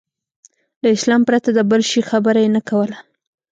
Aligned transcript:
له 0.81 0.89
اسلام 0.97 1.21
پرته 1.29 1.49
د 1.53 1.59
بل 1.71 1.81
شي 1.89 2.01
خبره 2.09 2.39
یې 2.43 2.49
نه 2.55 2.61
کوله. 2.69 2.97